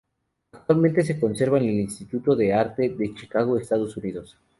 Actualmente 0.51 1.03
se 1.03 1.19
conserva 1.19 1.59
en 1.59 1.65
el 1.65 1.79
Instituto 1.79 2.35
de 2.35 2.51
Arte 2.51 2.89
de 2.89 3.13
Chicago, 3.13 3.59
Estados 3.59 3.95
Unidos. 3.97 4.35